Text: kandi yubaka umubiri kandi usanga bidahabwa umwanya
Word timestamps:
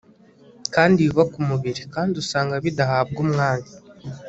kandi 0.73 0.99
yubaka 1.05 1.35
umubiri 1.43 1.81
kandi 1.93 2.13
usanga 2.23 2.53
bidahabwa 2.65 3.17
umwanya 3.25 3.71